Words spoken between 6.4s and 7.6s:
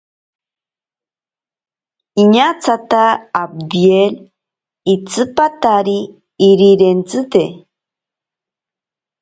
irirentsite.